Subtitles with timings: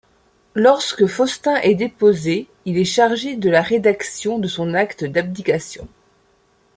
[0.55, 5.87] Lorsque Faustin est déposé, il est chargé de la rédaction de son acte d'abdication.